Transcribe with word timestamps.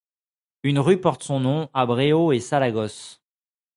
Une 0.63 0.79
rue 0.79 0.99
porte 0.99 1.21
son 1.21 1.39
nom 1.39 1.69
à 1.75 1.85
Bréau-et-Salagosse. 1.85 3.21